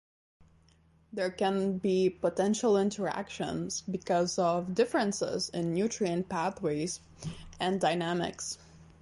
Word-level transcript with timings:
There 1.13 1.29
can 1.29 1.77
be 1.77 2.09
potential 2.09 2.75
interactions 2.77 3.81
because 3.81 4.39
of 4.39 4.73
differences 4.73 5.49
in 5.49 5.75
nutrient 5.75 6.27
pathways 6.27 7.01
and 7.59 7.79
dynamics. 7.79 8.57